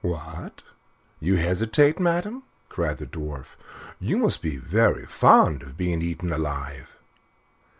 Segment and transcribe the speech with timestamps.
[0.03, 0.63] "What!
[1.19, 3.55] you hesitate, madam," cried the Dwarf.
[3.99, 6.97] "You must be very fond of being eaten up alive."